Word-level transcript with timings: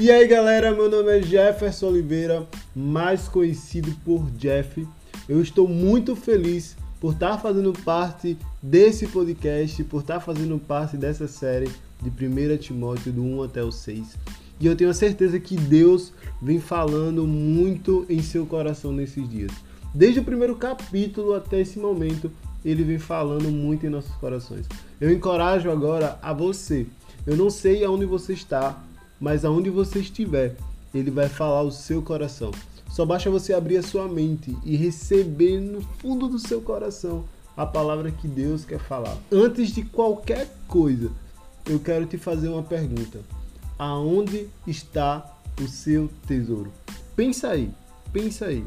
E 0.00 0.10
aí 0.10 0.26
galera, 0.26 0.72
meu 0.72 0.88
nome 0.88 1.10
é 1.18 1.20
Jefferson 1.20 1.88
Oliveira, 1.88 2.48
mais 2.74 3.28
conhecido 3.28 3.94
por 4.02 4.30
Jeff. 4.30 4.88
Eu 5.28 5.42
estou 5.42 5.68
muito 5.68 6.16
feliz 6.16 6.74
por 6.98 7.12
estar 7.12 7.36
fazendo 7.36 7.70
parte 7.84 8.38
desse 8.62 9.06
podcast, 9.08 9.84
por 9.84 10.00
estar 10.00 10.18
fazendo 10.18 10.58
parte 10.58 10.96
dessa 10.96 11.28
série 11.28 11.68
de 12.00 12.08
1 12.08 12.56
Timóteo 12.56 13.12
do 13.12 13.22
1 13.22 13.42
até 13.42 13.62
o 13.62 13.70
6. 13.70 14.16
E 14.58 14.66
eu 14.66 14.74
tenho 14.74 14.88
a 14.88 14.94
certeza 14.94 15.38
que 15.38 15.54
Deus 15.54 16.14
vem 16.40 16.58
falando 16.58 17.26
muito 17.26 18.06
em 18.08 18.22
seu 18.22 18.46
coração 18.46 18.94
nesses 18.94 19.28
dias. 19.28 19.52
Desde 19.94 20.20
o 20.20 20.24
primeiro 20.24 20.56
capítulo 20.56 21.34
até 21.34 21.60
esse 21.60 21.78
momento, 21.78 22.32
ele 22.64 22.84
vem 22.84 22.98
falando 22.98 23.50
muito 23.50 23.84
em 23.84 23.90
nossos 23.90 24.14
corações. 24.14 24.66
Eu 24.98 25.12
encorajo 25.12 25.70
agora 25.70 26.18
a 26.22 26.32
você. 26.32 26.86
Eu 27.26 27.36
não 27.36 27.50
sei 27.50 27.84
aonde 27.84 28.06
você 28.06 28.32
está, 28.32 28.82
mas 29.20 29.44
aonde 29.44 29.68
você 29.68 30.00
estiver, 30.00 30.56
ele 30.94 31.10
vai 31.10 31.28
falar 31.28 31.62
o 31.62 31.70
seu 31.70 32.00
coração. 32.00 32.50
Só 32.88 33.04
basta 33.04 33.30
você 33.30 33.52
abrir 33.52 33.76
a 33.76 33.82
sua 33.82 34.08
mente 34.08 34.56
e 34.64 34.76
receber 34.76 35.60
no 35.60 35.82
fundo 35.98 36.28
do 36.28 36.38
seu 36.38 36.60
coração 36.60 37.24
a 37.56 37.66
palavra 37.66 38.10
que 38.10 38.26
Deus 38.26 38.64
quer 38.64 38.80
falar. 38.80 39.16
Antes 39.30 39.70
de 39.70 39.82
qualquer 39.82 40.48
coisa, 40.66 41.10
eu 41.68 41.78
quero 41.78 42.06
te 42.06 42.16
fazer 42.16 42.48
uma 42.48 42.62
pergunta. 42.62 43.20
Aonde 43.78 44.48
está 44.66 45.36
o 45.60 45.68
seu 45.68 46.10
tesouro? 46.26 46.72
Pensa 47.14 47.50
aí, 47.50 47.70
pensa 48.12 48.46
aí. 48.46 48.64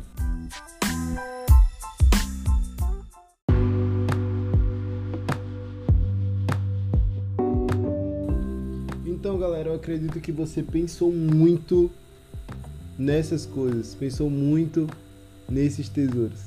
Então, 9.24 9.38
galera, 9.38 9.70
eu 9.70 9.76
acredito 9.76 10.20
que 10.20 10.34
você 10.34 10.62
pensou 10.62 11.10
muito 11.10 11.90
nessas 13.00 13.46
coisas, 13.46 13.96
pensou 13.96 14.30
muito 14.30 14.86
nesses 15.50 15.88
tesouros. 15.88 16.42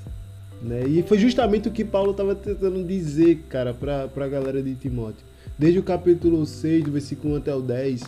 Né? 0.61 0.87
E 0.87 1.03
foi 1.03 1.19
justamente 1.19 1.69
o 1.69 1.73
que 1.73 1.83
Paulo 1.83 2.11
estava 2.11 2.35
tentando 2.35 2.85
dizer, 2.85 3.45
cara, 3.49 3.73
para 3.73 4.11
a 4.15 4.29
galera 4.29 4.63
de 4.63 4.75
Timóteo. 4.75 5.25
Desde 5.59 5.79
o 5.79 5.83
capítulo 5.83 6.45
6, 6.45 6.85
do 6.85 6.91
versículo 6.93 7.33
1 7.33 7.37
até 7.39 7.55
o 7.55 7.63
10, 7.63 8.03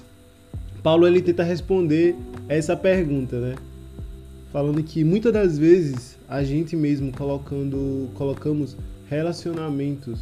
Paulo 0.83 1.07
ele 1.07 1.23
tenta 1.23 1.43
responder 1.43 2.15
essa 2.47 2.77
pergunta, 2.77 3.41
né? 3.41 3.55
Falando 4.53 4.83
que 4.83 5.03
muitas 5.03 5.33
das 5.33 5.57
vezes 5.57 6.19
a 6.29 6.45
gente 6.45 6.77
mesmo 6.77 7.11
colocando, 7.11 8.11
colocamos 8.13 8.77
relacionamentos, 9.09 10.21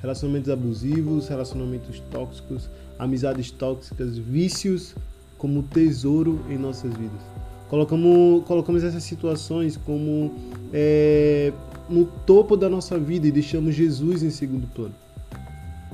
relacionamentos 0.00 0.50
abusivos, 0.50 1.26
relacionamentos 1.26 2.00
tóxicos, 2.12 2.68
amizades 2.98 3.50
tóxicas, 3.50 4.16
vícios 4.18 4.94
como 5.38 5.62
tesouro 5.62 6.40
em 6.48 6.56
nossas 6.56 6.92
vidas. 6.94 7.20
Colocamos, 7.68 8.44
colocamos 8.44 8.84
essas 8.84 9.02
situações 9.02 9.76
como 9.76 10.32
é, 10.72 11.52
no 11.88 12.04
topo 12.04 12.56
da 12.56 12.68
nossa 12.68 12.98
vida 12.98 13.26
e 13.26 13.32
deixamos 13.32 13.74
Jesus 13.74 14.22
em 14.22 14.30
segundo 14.30 14.66
plano. 14.68 14.94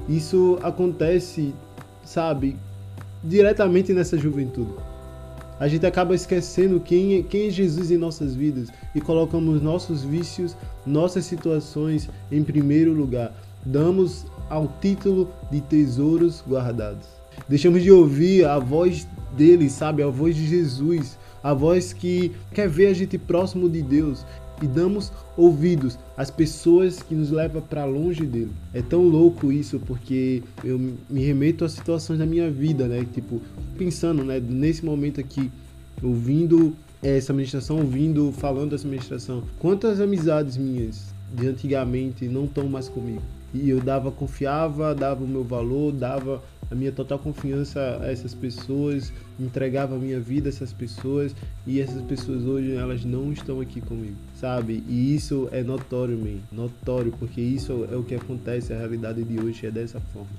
Isso 0.09 0.59
acontece, 0.63 1.55
sabe, 2.05 2.57
diretamente 3.23 3.93
nessa 3.93 4.19
juventude. 4.19 4.73
A 5.59 5.69
gente 5.69 5.87
acaba 5.87 6.15
esquecendo 6.15 6.81
quem 6.81 7.19
é, 7.19 7.23
quem 7.23 7.47
é 7.47 7.51
Jesus 7.51 7.91
em 7.91 7.97
nossas 7.97 8.35
vidas 8.35 8.69
e 8.95 9.01
colocamos 9.01 9.63
nossos 9.63 10.03
vícios, 10.03 10.57
nossas 10.85 11.25
situações 11.25 12.11
em 12.31 12.43
primeiro 12.43 12.93
lugar. 12.93 13.33
Damos 13.65 14.27
ao 14.53 14.71
título 14.83 15.31
de 15.51 15.63
tesouros 15.63 16.45
guardados. 16.47 17.07
Deixamos 17.49 17.83
de 17.83 17.91
ouvir 17.91 18.45
a 18.45 18.59
voz 18.59 19.09
dele, 19.35 19.71
sabe? 19.71 20.03
A 20.03 20.09
voz 20.09 20.37
de 20.37 20.47
Jesus, 20.47 21.19
a 21.43 21.55
voz 21.55 21.95
que 21.95 22.33
quer 22.53 22.69
ver 22.69 22.89
a 22.89 22.93
gente 22.93 23.17
próximo 23.17 23.67
de 23.67 23.81
Deus 23.81 24.27
e 24.61 24.67
damos 24.67 25.11
ouvidos 25.39 25.99
às 26.19 26.31
pessoas 26.31 27.03
que 27.03 27.15
nos 27.15 27.31
levam 27.31 27.63
para 27.63 27.87
longe 27.87 28.27
dele. 28.27 28.53
É 28.75 28.83
tão 28.83 29.03
louco 29.09 29.51
isso 29.51 29.81
porque 29.81 30.43
eu 30.63 30.79
me 30.79 31.25
remeto 31.25 31.65
a 31.65 31.69
situações 31.71 32.19
da 32.19 32.27
minha 32.27 32.51
vida, 32.51 32.87
né? 32.87 33.07
Tipo, 33.11 33.41
pensando, 33.79 34.23
né, 34.23 34.39
nesse 34.39 34.85
momento 34.85 35.19
aqui, 35.19 35.51
ouvindo 36.03 36.77
essa 37.03 37.33
ministração, 37.33 37.79
ouvindo, 37.79 38.31
falando 38.33 38.73
dessa 38.73 38.87
ministração, 38.87 39.45
quantas 39.59 39.99
amizades 39.99 40.59
minhas 40.59 41.07
de 41.35 41.49
antigamente 41.49 42.29
não 42.29 42.45
estão 42.45 42.69
mais 42.69 42.87
comigo? 42.87 43.23
E 43.55 43.69
eu 43.69 43.81
dava, 43.81 44.11
confiava, 44.11 44.95
dava 44.95 45.23
o 45.23 45.29
meu 45.29 45.45
valor, 45.45 45.93
dava 45.93 46.43
a 46.71 46.75
minha 46.75 46.91
total 46.91 47.19
confiança 47.19 47.99
a 48.01 48.11
essas 48.11 48.33
pessoas, 48.33 49.13
entregava 49.39 49.95
a 49.95 49.99
minha 49.99 50.19
vida 50.19 50.49
a 50.49 50.51
essas 50.51 50.73
pessoas 50.73 51.37
e 51.67 51.79
essas 51.81 52.01
pessoas 52.03 52.45
hoje 52.45 52.73
elas 52.75 53.05
não 53.05 53.31
estão 53.31 53.61
aqui 53.61 53.79
comigo, 53.81 54.17
sabe? 54.41 54.83
E 54.89 55.15
isso 55.15 55.51
é 55.53 55.63
notório, 55.63 56.17
man, 56.17 56.41
notório, 56.51 57.13
porque 57.19 57.43
isso 57.43 57.87
é 57.93 57.95
o 57.95 58.03
que 58.03 58.15
acontece, 58.15 58.73
a 58.73 58.79
realidade 58.79 59.23
de 59.23 59.39
hoje 59.39 59.67
é 59.67 59.71
dessa 59.71 60.01
forma. 60.01 60.31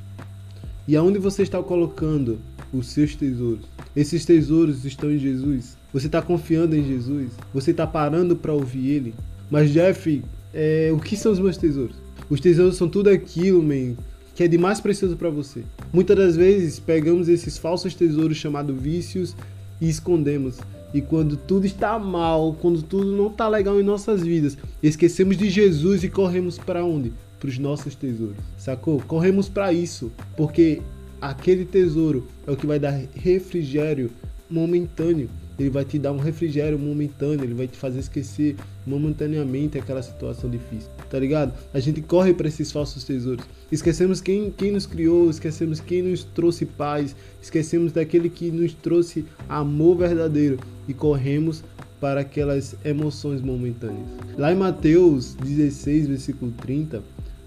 E 0.88 0.95
aonde 0.95 1.19
você 1.19 1.44
está 1.44 1.62
colocando 1.62 2.40
os 2.74 2.88
seus 2.88 3.16
tesouros? 3.16 3.66
Esses 3.95 4.25
tesouros 4.25 4.84
estão 4.85 5.12
em 5.12 5.19
Jesus? 5.19 5.78
Você 5.94 6.07
está 6.07 6.22
confiando 6.22 6.75
em 6.75 6.84
Jesus? 6.84 7.31
Você 7.53 7.72
está 7.72 7.85
parando 7.85 8.35
para 8.35 8.51
ouvir 8.51 8.90
Ele? 8.90 9.13
Mas 9.51 9.72
Jeff, 9.72 10.24
é, 10.51 10.91
o 10.91 11.00
que 11.00 11.16
são 11.16 11.31
os 11.31 11.40
meus 11.40 11.57
tesouros? 11.57 12.03
Os 12.33 12.39
tesouros 12.39 12.77
são 12.77 12.89
tudo 12.89 13.11
aquilo, 13.11 13.61
man, 13.61 13.94
que 14.33 14.44
é 14.44 14.47
de 14.47 14.57
mais 14.57 14.81
precioso 14.81 15.16
para 15.16 15.29
você. 15.29 15.61
Muitas 15.94 16.17
das 16.17 16.35
vezes 16.35 16.79
pegamos 16.79 17.29
esses 17.29 17.59
falsos 17.59 17.94
tesouros 17.94 18.38
chamados 18.38 18.75
vícios 18.75 19.35
e 19.79 19.88
escondemos. 19.88 20.57
E 20.95 20.99
quando 20.99 21.38
tudo 21.38 21.67
está 21.67 21.99
mal, 21.99 22.57
quando 22.59 22.81
tudo 22.81 23.11
não 23.11 23.27
está 23.27 23.47
legal 23.47 23.79
em 23.79 23.83
nossas 23.83 24.23
vidas, 24.23 24.57
esquecemos 24.81 25.38
de 25.38 25.47
Jesus 25.47 26.03
e 26.03 26.09
corremos 26.09 26.57
para 26.57 26.83
onde? 26.83 27.13
Para 27.39 27.49
os 27.49 27.59
nossos 27.59 27.94
tesouros. 27.94 28.38
Sacou? 28.57 29.00
Corremos 29.01 29.47
para 29.47 29.71
isso, 29.71 30.11
porque 30.35 30.81
aquele 31.21 31.65
tesouro 31.65 32.27
é 32.47 32.51
o 32.51 32.57
que 32.57 32.65
vai 32.65 32.79
dar 32.79 33.00
refrigério 33.13 34.09
momentâneo 34.50 35.29
ele 35.58 35.69
vai 35.69 35.86
te 35.86 36.00
dar 36.00 36.12
um 36.12 36.18
refrigério 36.18 36.78
momentâneo, 36.80 37.44
ele 37.44 37.53
vai 37.53 37.68
te 37.68 37.78
fazer 37.78 38.00
esquecer 38.00 38.56
momentaneamente 38.86 39.78
aquela 39.78 40.02
situação 40.02 40.50
difícil, 40.50 40.90
tá 41.09 41.19
ligado? 41.19 41.53
A 41.74 41.80
gente 41.80 42.02
corre 42.02 42.34
para 42.34 42.47
esses 42.47 42.72
falsos 42.72 43.03
tesouros. 43.03 43.46
Esquecemos 43.72 44.19
quem, 44.19 44.52
quem 44.52 44.72
nos 44.72 44.86
criou, 44.86 45.30
esquecemos 45.30 45.80
quem 45.80 46.02
nos 46.02 46.24
trouxe 46.24 46.66
paz, 46.66 47.16
esquecemos 47.42 47.92
daquele 47.92 48.30
que 48.30 48.52
nos 48.52 48.74
trouxe 48.74 49.25
amor 49.47 49.97
verdadeiro 49.97 50.59
e 50.88 50.94
corremos 50.94 51.63
para 52.00 52.22
aquelas 52.22 52.75
emoções 52.84 53.42
momentâneas. 53.42 54.06
Lá 54.38 54.52
em 54.52 54.58
Mateus 54.58 55.36
16, 55.36 56.08
versículo 56.08 56.52
30, 56.52 57.02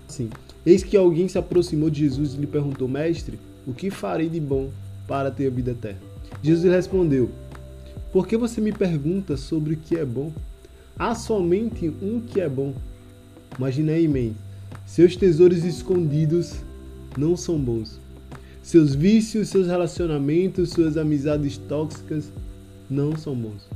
assim: 0.08 0.30
Eis 0.64 0.82
que 0.82 0.96
alguém 0.96 1.28
se 1.28 1.36
aproximou 1.36 1.90
de 1.90 2.00
Jesus 2.00 2.34
e 2.34 2.38
lhe 2.38 2.46
perguntou: 2.46 2.88
Mestre, 2.88 3.38
o 3.66 3.74
que 3.74 3.90
farei 3.90 4.28
de 4.28 4.40
bom 4.40 4.70
para 5.06 5.30
ter 5.30 5.48
a 5.48 5.50
vida 5.50 5.72
eterna? 5.72 6.00
Jesus 6.42 6.72
respondeu: 6.72 7.30
por 8.12 8.26
que 8.26 8.36
você 8.36 8.60
me 8.60 8.72
pergunta 8.72 9.36
sobre 9.36 9.74
o 9.74 9.76
que 9.76 9.96
é 9.96 10.04
bom? 10.04 10.32
Há 10.98 11.14
somente 11.14 11.88
um 12.02 12.20
que 12.20 12.40
é 12.40 12.48
bom. 12.48 12.74
Imagine 13.58 13.90
aí, 13.90 14.08
man. 14.08 14.34
Seus 14.86 15.16
tesouros 15.16 15.64
escondidos 15.64 16.54
não 17.16 17.36
são 17.36 17.58
bons. 17.58 18.00
Seus 18.62 18.94
vícios, 18.94 19.48
seus 19.48 19.66
relacionamentos, 19.66 20.70
suas 20.70 20.96
amizades 20.96 21.56
tóxicas 21.56 22.32
não 22.88 23.16
são 23.16 23.34
bons. 23.34 23.68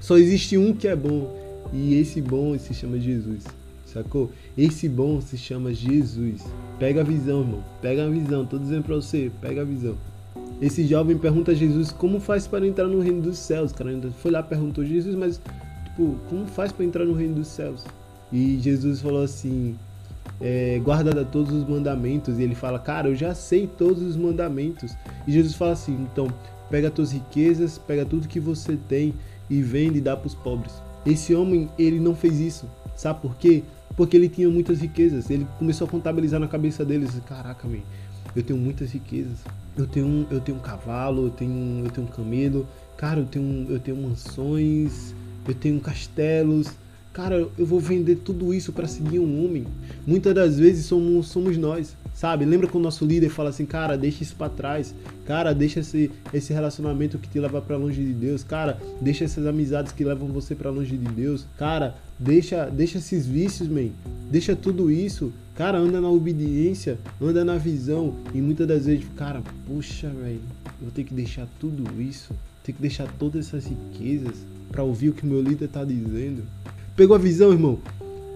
Só 0.00 0.18
existe 0.18 0.56
um 0.58 0.74
que 0.74 0.88
é 0.88 0.96
bom 0.96 1.36
e 1.72 1.94
esse 1.94 2.20
bom 2.20 2.58
se 2.58 2.74
chama 2.74 2.98
Jesus. 2.98 3.44
Sacou? 3.86 4.30
Esse 4.56 4.88
bom 4.88 5.20
se 5.20 5.36
chama 5.36 5.74
Jesus. 5.74 6.42
Pega 6.78 7.00
a 7.00 7.04
visão, 7.04 7.40
irmão. 7.40 7.64
Pega 7.82 8.06
a 8.06 8.08
visão. 8.08 8.46
Tô 8.46 8.58
dizendo 8.58 8.84
pra 8.84 8.96
você, 8.96 9.30
pega 9.40 9.62
a 9.62 9.64
visão. 9.64 9.96
Esse 10.60 10.86
jovem 10.86 11.16
pergunta 11.16 11.52
a 11.52 11.54
Jesus 11.54 11.90
como 11.90 12.20
faz 12.20 12.46
para 12.46 12.66
entrar 12.66 12.86
no 12.86 13.00
reino 13.00 13.22
dos 13.22 13.38
céus. 13.38 13.72
Cara, 13.72 13.90
foi 14.18 14.30
lá 14.30 14.42
perguntou 14.42 14.84
Jesus, 14.84 15.14
mas 15.14 15.40
tipo, 15.86 16.16
como 16.28 16.46
faz 16.46 16.70
para 16.70 16.84
entrar 16.84 17.04
no 17.04 17.14
reino 17.14 17.36
dos 17.36 17.48
céus? 17.48 17.84
E 18.32 18.58
Jesus 18.60 19.00
falou 19.00 19.22
assim: 19.22 19.76
é, 20.40 20.80
guarda 20.82 21.24
todos 21.24 21.52
os 21.52 21.68
mandamentos. 21.68 22.38
E 22.38 22.42
ele 22.42 22.54
fala, 22.54 22.78
cara, 22.78 23.08
eu 23.08 23.16
já 23.16 23.34
sei 23.34 23.66
todos 23.66 24.02
os 24.02 24.16
mandamentos. 24.16 24.94
E 25.26 25.32
Jesus 25.32 25.54
fala 25.54 25.72
assim: 25.72 25.94
então, 25.94 26.28
pega 26.70 26.90
tuas 26.90 27.12
riquezas, 27.12 27.78
pega 27.78 28.04
tudo 28.04 28.28
que 28.28 28.40
você 28.40 28.76
tem 28.88 29.14
e 29.48 29.62
vende 29.62 29.98
e 29.98 30.00
dá 30.00 30.16
para 30.16 30.26
os 30.26 30.34
pobres. 30.34 30.72
Esse 31.04 31.34
homem, 31.34 31.68
ele 31.78 31.98
não 31.98 32.14
fez 32.14 32.38
isso. 32.38 32.66
Sabe 32.94 33.20
por 33.20 33.36
quê? 33.36 33.62
Porque 33.96 34.16
ele 34.16 34.28
tinha 34.28 34.48
muitas 34.48 34.80
riquezas. 34.80 35.30
Ele 35.30 35.46
começou 35.58 35.86
a 35.86 35.90
contabilizar 35.90 36.38
na 36.38 36.46
cabeça 36.46 36.84
deles. 36.84 37.10
Caraca, 37.26 37.66
man, 37.66 37.80
eu 38.36 38.42
tenho 38.42 38.58
muitas 38.58 38.92
riquezas. 38.92 39.38
Eu 39.76 39.86
tenho, 39.86 40.26
eu 40.30 40.40
tenho 40.40 40.58
um 40.58 40.60
cavalo, 40.60 41.26
eu 41.26 41.30
tenho, 41.30 41.84
eu 41.84 41.90
tenho 41.90 42.06
um 42.06 42.10
camelo. 42.10 42.66
Cara, 42.96 43.20
eu 43.20 43.26
tenho, 43.26 43.66
eu 43.70 43.78
tenho 43.78 43.96
mansões, 43.96 45.14
eu 45.46 45.54
tenho 45.54 45.80
castelos. 45.80 46.68
Cara, 47.12 47.48
eu 47.58 47.66
vou 47.66 47.80
vender 47.80 48.16
tudo 48.16 48.54
isso 48.54 48.72
para 48.72 48.86
seguir 48.86 49.18
um 49.18 49.44
homem. 49.44 49.66
Muitas 50.06 50.34
das 50.34 50.58
vezes 50.58 50.86
somos, 50.86 51.28
somos 51.28 51.56
nós, 51.56 51.96
Sabe? 52.20 52.44
Lembra 52.44 52.68
quando 52.68 52.82
o 52.82 52.86
nosso 52.86 53.06
líder 53.06 53.30
fala 53.30 53.48
assim, 53.48 53.64
cara, 53.64 53.96
deixa 53.96 54.22
isso 54.22 54.36
para 54.36 54.50
trás. 54.50 54.94
Cara, 55.24 55.54
deixa 55.54 55.80
esse, 55.80 56.10
esse 56.34 56.52
relacionamento 56.52 57.16
que 57.16 57.26
te 57.26 57.40
leva 57.40 57.62
para 57.62 57.78
longe 57.78 58.04
de 58.04 58.12
Deus. 58.12 58.44
Cara, 58.44 58.78
deixa 59.00 59.24
essas 59.24 59.46
amizades 59.46 59.90
que 59.90 60.04
levam 60.04 60.28
você 60.28 60.54
para 60.54 60.68
longe 60.68 60.98
de 60.98 61.08
Deus. 61.12 61.46
Cara, 61.56 61.94
deixa, 62.18 62.66
deixa 62.66 62.98
esses 62.98 63.26
vícios, 63.26 63.70
man. 63.70 63.88
Deixa 64.30 64.54
tudo 64.54 64.90
isso. 64.90 65.32
Cara, 65.54 65.78
anda 65.78 65.98
na 65.98 66.10
obediência, 66.10 66.98
anda 67.18 67.42
na 67.42 67.56
visão. 67.56 68.14
E 68.34 68.42
muitas 68.42 68.68
das 68.68 68.84
vezes, 68.84 69.06
cara, 69.16 69.42
puxa, 69.66 70.10
velho, 70.10 70.42
vou 70.78 70.90
ter 70.90 71.04
que 71.04 71.14
deixar 71.14 71.48
tudo 71.58 72.02
isso. 72.02 72.34
Ter 72.62 72.74
que 72.74 72.82
deixar 72.82 73.10
todas 73.18 73.46
essas 73.46 73.64
riquezas 73.64 74.44
para 74.70 74.82
ouvir 74.82 75.08
o 75.08 75.14
que 75.14 75.24
meu 75.24 75.40
líder 75.40 75.68
tá 75.68 75.82
dizendo. 75.86 76.42
Pegou 76.94 77.16
a 77.16 77.18
visão, 77.18 77.50
irmão? 77.50 77.78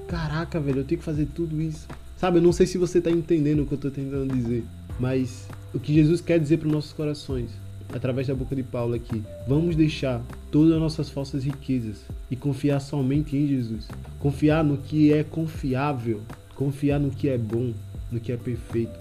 Caraca, 0.09 0.59
velho, 0.59 0.79
eu 0.79 0.85
tenho 0.85 1.01
que 1.01 1.05
fazer 1.05 1.29
tudo 1.35 1.61
isso. 1.61 1.87
Sabe, 2.17 2.39
eu 2.39 2.43
não 2.43 2.53
sei 2.53 2.67
se 2.67 2.79
você 2.79 2.99
está 2.99 3.11
entendendo 3.11 3.63
o 3.63 3.67
que 3.67 3.75
eu 3.75 3.77
estou 3.77 3.91
tentando 3.91 4.35
dizer, 4.35 4.65
mas 4.99 5.49
o 5.75 5.81
que 5.81 5.93
Jesus 5.93 6.21
quer 6.21 6.39
dizer 6.39 6.59
para 6.59 6.69
os 6.69 6.73
nossos 6.73 6.93
corações, 6.93 7.51
através 7.93 8.27
da 8.27 8.35
boca 8.35 8.55
de 8.55 8.63
Paulo 8.63 8.95
aqui, 8.95 9.23
vamos 9.47 9.77
deixar 9.77 10.23
todas 10.51 10.73
as 10.73 10.81
nossas 10.81 11.11
falsas 11.11 11.45
riquezas 11.45 11.99
e 12.31 12.37
confiar 12.37 12.81
somente 12.81 13.37
em 13.37 13.47
Jesus. 13.47 13.89
Confiar 14.21 14.63
no 14.65 14.79
que 14.79 15.13
é 15.13 15.25
confiável, 15.25 16.21
confiar 16.55 17.01
no 17.01 17.11
que 17.11 17.29
é 17.29 17.37
bom, 17.37 17.73
no 18.11 18.21
que 18.21 18.33
é 18.33 18.37
perfeito. 18.37 18.99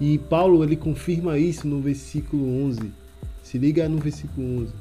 E 0.00 0.18
Paulo 0.18 0.62
ele 0.62 0.76
confirma 0.76 1.38
isso 1.38 1.66
no 1.66 1.80
versículo 1.80 2.64
11. 2.64 2.92
Se 3.42 3.58
liga 3.58 3.88
no 3.88 3.98
versículo 3.98 4.62
11. 4.62 4.72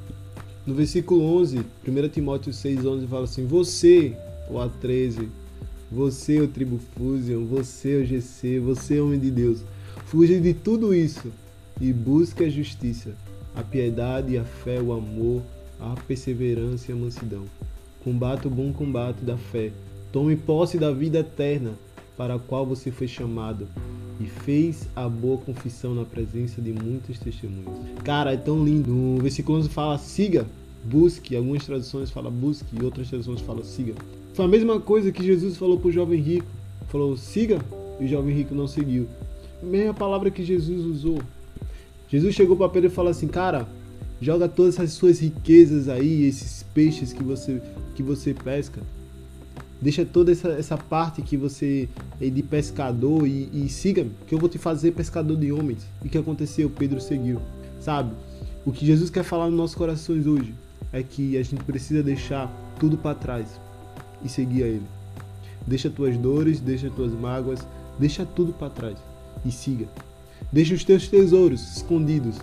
No 0.66 0.76
versículo 0.76 1.24
11, 1.40 1.66
1 1.88 2.10
Timóteo 2.10 2.54
6:11 2.54 3.08
fala 3.08 3.24
assim: 3.24 3.46
Você, 3.48 4.16
o 4.50 4.54
A13, 4.54 5.28
você, 5.92 6.40
o 6.40 6.48
Tribo 6.48 6.80
Fusion, 6.96 7.46
você, 7.46 7.98
o 7.98 8.06
GC, 8.06 8.60
você, 8.60 9.02
homem 9.02 9.20
de 9.20 9.30
Deus. 9.30 9.60
Fuja 10.06 10.40
de 10.40 10.54
tudo 10.54 10.96
isso 10.96 11.32
e 11.80 11.92
busque 11.92 12.44
a 12.44 12.50
justiça, 12.50 13.12
a 13.56 13.62
piedade, 13.62 14.38
a 14.38 14.44
fé, 14.44 14.82
o 14.82 14.94
amor, 14.94 15.42
a 15.80 15.96
perseverança 16.08 16.90
e 16.90 16.94
a 16.94 16.98
mansidão. 16.98 17.44
Combate 18.04 18.48
o 18.48 18.50
bom 18.50 18.72
combate 18.72 19.24
da 19.24 19.38
fé. 19.38 19.72
Tome 20.12 20.36
posse 20.36 20.78
da 20.78 20.92
vida 20.92 21.20
eterna 21.20 21.74
para 22.16 22.36
a 22.36 22.40
qual 22.40 22.66
você 22.66 22.92
foi 22.92 23.08
chamado 23.08 23.68
e 24.20 24.26
fez 24.26 24.88
a 24.96 25.10
boa 25.10 25.38
confissão 25.38 25.96
na 25.96 26.06
presença 26.06 26.62
de 26.62 26.72
muitos 26.72 27.18
testemunhos. 27.20 27.80
Cara, 28.04 28.34
é 28.34 28.38
tão 28.38 28.64
lindo. 28.64 28.92
No 28.92 29.22
versículo 29.22 29.58
11 29.58 29.70
fala 29.70 29.98
siga, 29.98 30.46
busque. 30.84 31.36
Algumas 31.36 31.66
traduções 31.66 32.10
falam 32.10 32.32
busque 32.32 32.66
e 32.80 32.84
outras 32.84 33.10
traduções 33.10 33.42
falam 33.42 33.64
siga. 33.64 33.94
Foi 34.34 34.46
a 34.46 34.48
mesma 34.48 34.80
coisa 34.80 35.12
que 35.12 35.24
Jesus 35.24 35.58
falou 35.58 35.78
para 35.78 35.90
o 35.90 35.92
jovem 35.92 36.20
rico. 36.20 36.48
Falou, 36.88 37.16
siga, 37.16 37.60
e 38.00 38.06
o 38.06 38.08
jovem 38.08 38.36
rico 38.36 38.56
não 38.56 38.68
seguiu. 38.68 39.08
Mesma 39.62 39.94
palavra 39.94 40.32
que 40.32 40.44
Jesus 40.44 40.86
usou. 40.86 41.22
Jesus 42.10 42.36
chegou 42.36 42.56
para 42.58 42.70
Pedro 42.70 42.90
e 42.90 42.94
falou 42.94 43.12
assim, 43.12 43.28
cara, 43.28 43.68
joga 44.22 44.50
todas 44.50 44.76
essas 44.76 44.92
suas 44.92 45.20
riquezas 45.20 45.88
aí, 45.88 46.26
esses 46.26 46.64
peixes 46.74 47.14
que 47.14 47.24
você, 47.24 47.62
que 47.96 48.04
você 48.04 48.34
pesca. 48.34 48.82
Deixa 49.82 50.06
toda 50.06 50.32
essa, 50.32 50.50
essa 50.50 50.78
parte 50.78 51.22
que 51.22 51.38
você 51.38 51.88
é 52.20 52.30
de 52.30 52.44
pescador 52.44 53.26
e, 53.26 53.50
e 53.54 53.70
siga-me, 53.70 54.12
que 54.28 54.36
eu 54.36 54.40
vou 54.40 54.50
te 54.50 54.58
fazer 54.58 54.92
pescador 54.92 55.38
de 55.38 55.52
homens. 55.52 55.80
E 56.04 56.08
o 56.08 56.10
que 56.10 56.18
aconteceu? 56.18 56.70
Pedro 56.70 57.00
seguiu. 57.00 57.40
Sabe? 57.80 58.12
O 58.66 58.72
que 58.72 58.86
Jesus 58.86 59.10
quer 59.10 59.24
falar 59.24 59.48
nos 59.48 59.58
nossos 59.58 59.76
corações 59.76 60.28
hoje 60.28 60.54
é 60.92 61.02
que 61.02 61.38
a 61.38 61.44
gente 61.44 61.64
precisa 61.64 62.04
deixar 62.04 62.52
tudo 62.80 62.98
para 62.98 63.16
trás 63.16 63.48
e 64.24 64.30
seguir 64.30 64.64
a 64.64 64.68
Ele. 64.68 64.88
Deixa 65.66 65.90
tuas 65.90 66.18
dores, 66.18 66.60
deixa 66.60 66.90
tuas 66.90 67.12
mágoas, 67.14 67.66
deixa 68.00 68.26
tudo 68.26 68.52
para 68.54 68.70
trás 68.70 68.98
e 69.46 69.52
siga. 69.52 69.88
Deixa 70.52 70.74
os 70.74 70.84
teus 70.84 71.08
tesouros 71.08 71.78
escondidos 71.78 72.38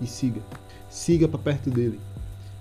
e 0.00 0.06
siga. 0.06 0.40
Siga 0.88 1.28
para 1.28 1.38
perto 1.38 1.70
dele. 1.70 2.00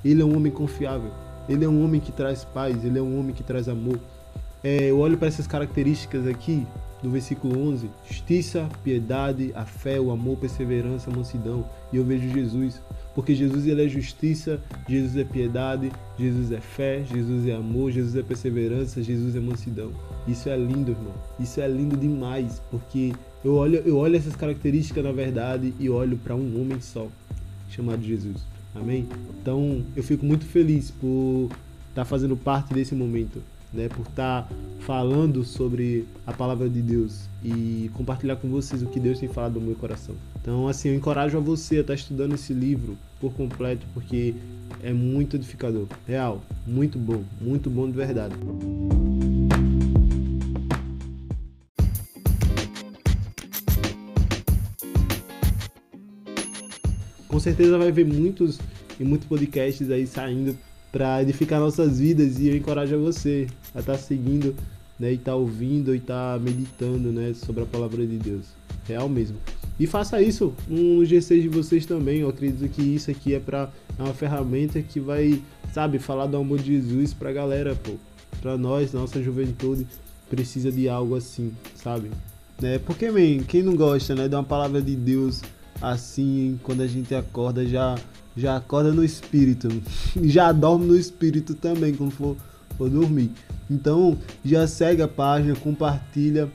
Ele 0.04 0.22
é 0.22 0.26
um 0.26 0.36
homem 0.36 0.52
confiável. 0.52 1.12
Ele 1.48 1.66
é 1.66 1.68
um 1.68 1.84
homem 1.84 2.02
que 2.02 2.12
traz 2.12 2.44
paz. 2.44 2.84
Ele 2.84 3.00
é 3.00 3.02
um 3.02 3.20
homem 3.20 3.34
que 3.34 3.44
traz 3.44 3.68
amor. 3.70 4.00
É, 4.64 4.90
eu 4.90 5.00
olho 5.00 5.18
para 5.18 5.28
essas 5.28 5.48
características 5.48 6.28
aqui 6.28 6.66
do 7.06 7.12
versículo 7.12 7.58
11: 7.70 7.90
justiça, 8.10 8.68
piedade, 8.84 9.52
a 9.56 9.64
fé, 9.64 10.00
o 10.00 10.12
amor, 10.12 10.38
perseverança, 10.38 11.12
mansidão. 11.12 11.64
E 11.94 11.98
eu 11.98 12.04
vejo 12.04 12.28
Jesus 12.30 12.82
porque 13.14 13.34
Jesus 13.34 13.66
ele 13.66 13.86
é 13.86 13.88
justiça, 13.88 14.60
Jesus 14.90 15.16
é 15.16 15.24
piedade, 15.24 15.90
Jesus 16.20 16.52
é 16.52 16.60
fé, 16.60 17.02
Jesus 17.10 17.48
é 17.48 17.54
amor, 17.54 17.90
Jesus 17.90 18.14
é 18.18 18.22
perseverança, 18.22 19.02
Jesus 19.02 19.38
é 19.38 19.40
mansidão. 19.40 19.92
Isso 20.28 20.50
é 20.50 20.58
lindo, 20.58 20.92
irmão. 20.92 21.14
Isso 21.40 21.62
é 21.62 21.68
lindo 21.68 21.96
demais, 21.96 22.62
porque 22.70 23.14
eu 23.44 23.54
olho, 23.54 23.82
eu 23.86 23.96
olho 23.96 24.18
essas 24.18 24.36
características 24.36 25.02
na 25.02 25.14
verdade 25.14 25.74
e 25.80 25.90
olho 25.90 26.18
para 26.18 26.36
um 26.36 26.62
homem 26.62 26.82
só, 26.82 27.08
chamado 27.70 28.04
Jesus. 28.04 28.38
Amém? 28.76 29.08
Então, 29.42 29.82
eu 29.96 30.04
fico 30.04 30.26
muito 30.26 30.46
feliz 30.46 30.92
por 30.92 31.46
estar 31.90 32.02
tá 32.02 32.06
fazendo 32.06 32.36
parte 32.36 32.74
desse 32.74 32.94
momento 32.94 33.42
né, 33.76 33.90
por 33.90 34.08
estar 34.08 34.44
tá 34.44 34.50
falando 34.80 35.44
sobre 35.44 36.08
a 36.26 36.34
palavra 36.34 36.70
de 36.70 36.82
Deus 36.82 37.28
e 37.44 37.90
compartilhar 37.94 38.36
com 38.38 38.48
vocês 38.48 38.82
o 38.82 38.88
que 38.88 39.00
Deus 39.00 39.20
tem 39.20 39.30
falado 39.30 39.60
no 39.60 39.66
meu 39.68 39.76
coração. 39.76 40.16
Então, 40.42 40.68
assim, 40.68 40.90
eu 40.90 40.96
encorajo 40.96 41.38
a 41.38 41.42
você 41.42 41.78
a 41.78 41.82
estar 41.82 41.94
tá 41.94 41.96
estudando 41.96 42.34
esse 42.36 42.54
livro 42.54 42.98
por 43.20 43.34
completo, 43.34 43.86
porque 43.94 44.34
é 44.84 44.94
muito 44.94 45.36
edificador. 45.36 45.88
Real, 46.08 46.42
muito 46.66 46.98
bom, 46.98 47.24
muito 47.42 47.70
bom 47.70 47.88
de 47.88 47.98
verdade. 47.98 48.36
Com 57.28 57.40
certeza 57.40 57.78
vai 57.78 57.92
ver 57.92 58.06
muitos 58.06 58.60
e 59.00 59.04
muitos 59.04 59.28
podcasts 59.28 59.90
aí 59.92 60.08
saindo 60.08 60.58
para 60.96 61.22
edificar 61.22 61.60
nossas 61.60 62.00
vidas 62.00 62.40
e 62.40 62.48
eu 62.48 62.56
encorajo 62.56 62.98
você 62.98 63.48
a 63.74 63.82
estar 63.82 63.92
tá 63.92 63.98
seguindo 63.98 64.56
né, 64.98 65.12
e 65.12 65.16
estar 65.16 65.34
tá 65.34 65.36
ouvindo 65.36 65.94
e 65.94 65.98
estar 65.98 66.36
tá 66.36 66.40
meditando 66.40 67.12
né, 67.12 67.34
sobre 67.34 67.64
a 67.64 67.66
palavra 67.66 68.08
de 68.08 68.16
Deus. 68.16 68.46
Real 68.88 69.10
mesmo. 69.10 69.36
E 69.78 69.86
faça 69.86 70.22
isso 70.22 70.54
no 70.70 71.02
G6 71.02 71.42
de 71.42 71.50
vocês 71.50 71.86
também. 71.86 72.20
Eu 72.20 72.30
acredito 72.30 72.72
que 72.72 72.82
isso 72.82 73.12
aqui 73.12 73.34
é 73.34 73.42
para 73.42 73.70
é 74.00 74.04
uma 74.04 74.14
ferramenta 74.14 74.82
que 74.82 75.02
vai, 75.02 75.42
sabe, 75.74 76.00
falar 76.00 76.28
do 76.28 76.38
amor 76.38 76.60
de 76.60 76.72
Jesus 76.78 77.14
pra 77.14 77.34
galera, 77.34 77.76
pô. 77.76 77.96
Pra 78.42 78.58
nós, 78.58 78.94
nossa 78.94 79.22
juventude, 79.22 79.86
precisa 80.30 80.72
de 80.72 80.88
algo 80.88 81.18
assim, 81.18 81.52
sabe? 81.76 82.10
É, 82.64 82.80
porque, 82.80 83.12
man, 83.12 83.44
quem 83.46 83.62
não 83.62 83.76
gosta, 83.76 84.16
né, 84.16 84.30
de 84.30 84.36
uma 84.36 84.46
palavra 84.46 84.82
de 84.82 84.96
Deus 84.96 85.42
assim, 85.82 86.60
quando 86.64 86.82
a 86.82 86.88
gente 86.88 87.14
acorda, 87.14 87.66
já 87.66 87.96
já 88.38 88.58
acorda 88.58 88.92
no 88.92 89.04
espírito, 89.04 89.70
já 90.24 90.52
dorme 90.52 90.86
no 90.86 90.98
espírito 90.98 91.54
também 91.54 91.94
quando 91.94 92.12
for, 92.12 92.36
for 92.78 92.90
dormir. 92.90 93.32
Então 93.70 94.18
já 94.44 94.68
segue 94.68 95.02
a 95.02 95.08
página, 95.08 95.56
compartilha 95.56 96.50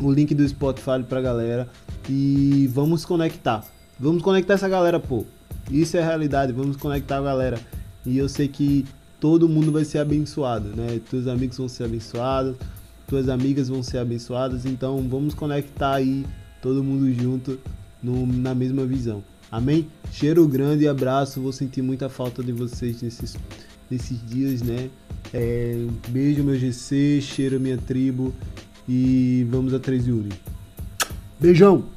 o 0.00 0.10
link 0.10 0.34
do 0.34 0.46
Spotify 0.48 1.02
pra 1.06 1.20
galera 1.20 1.68
e 2.08 2.68
vamos 2.72 3.04
conectar. 3.04 3.64
Vamos 3.98 4.22
conectar 4.22 4.54
essa 4.54 4.68
galera, 4.68 4.98
pô. 4.98 5.24
Isso 5.70 5.96
é 5.96 6.02
realidade, 6.02 6.52
vamos 6.52 6.76
conectar 6.76 7.18
a 7.18 7.22
galera. 7.22 7.60
E 8.04 8.18
eu 8.18 8.28
sei 8.28 8.48
que 8.48 8.84
todo 9.20 9.48
mundo 9.48 9.70
vai 9.72 9.84
ser 9.84 9.98
abençoado, 9.98 10.68
né? 10.70 11.00
Teus 11.10 11.26
amigos 11.26 11.56
vão 11.56 11.68
ser 11.68 11.84
abençoados, 11.84 12.56
tuas 13.06 13.28
amigas 13.28 13.68
vão 13.68 13.82
ser 13.82 13.98
abençoadas, 13.98 14.66
então 14.66 15.06
vamos 15.08 15.32
conectar 15.34 15.94
aí 15.94 16.26
todo 16.60 16.82
mundo 16.82 17.12
junto 17.12 17.58
no, 18.04 18.26
na 18.26 18.54
mesma 18.54 18.84
visão. 18.84 19.24
Amém? 19.50 19.88
Cheiro 20.12 20.46
grande 20.46 20.84
e 20.84 20.88
abraço. 20.88 21.40
Vou 21.40 21.52
sentir 21.52 21.80
muita 21.80 22.08
falta 22.08 22.42
de 22.42 22.52
vocês 22.52 23.00
nesses, 23.00 23.36
nesses 23.90 24.18
dias, 24.26 24.62
né? 24.62 24.90
É, 25.32 25.86
beijo, 26.08 26.44
meu 26.44 26.56
GC. 26.56 27.20
Cheiro, 27.22 27.58
minha 27.58 27.78
tribo. 27.78 28.34
E 28.86 29.46
vamos 29.50 29.72
a 29.72 29.78
13 29.78 30.12
Uni. 30.12 30.32
Beijão! 31.40 31.93